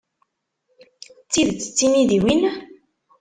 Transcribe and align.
D 1.25 1.27
tidet 1.31 1.63
d 1.69 1.73
timidiwin? 1.77 2.41